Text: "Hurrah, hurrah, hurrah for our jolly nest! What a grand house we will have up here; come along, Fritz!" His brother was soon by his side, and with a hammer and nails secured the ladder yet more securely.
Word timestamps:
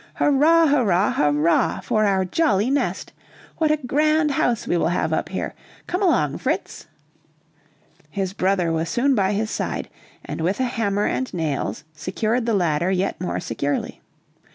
"Hurrah, 0.15 0.65
hurrah, 0.65 1.11
hurrah 1.11 1.79
for 1.81 2.05
our 2.05 2.25
jolly 2.25 2.71
nest! 2.71 3.13
What 3.57 3.69
a 3.69 3.77
grand 3.77 4.31
house 4.31 4.65
we 4.65 4.75
will 4.75 4.87
have 4.87 5.13
up 5.13 5.29
here; 5.29 5.53
come 5.85 6.01
along, 6.01 6.39
Fritz!" 6.39 6.87
His 8.09 8.33
brother 8.33 8.71
was 8.71 8.89
soon 8.89 9.13
by 9.13 9.33
his 9.33 9.51
side, 9.51 9.89
and 10.25 10.41
with 10.41 10.59
a 10.59 10.63
hammer 10.63 11.05
and 11.05 11.31
nails 11.35 11.83
secured 11.93 12.47
the 12.47 12.55
ladder 12.55 12.89
yet 12.89 13.21
more 13.21 13.39
securely. 13.39 14.01